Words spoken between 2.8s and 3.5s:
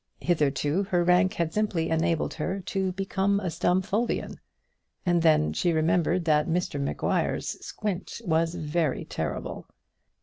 become